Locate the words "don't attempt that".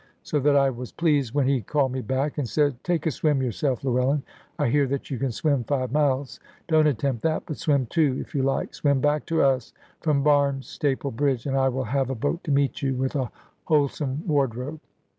6.67-7.43